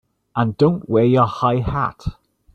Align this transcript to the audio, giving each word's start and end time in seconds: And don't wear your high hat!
And 0.35 0.57
don't 0.57 0.89
wear 0.89 1.05
your 1.05 1.27
high 1.27 1.59
hat! 1.59 2.05